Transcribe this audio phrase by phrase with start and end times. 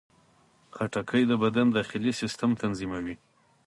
[0.75, 3.15] خټکی د بدن داخلي سیستم تنظیموي.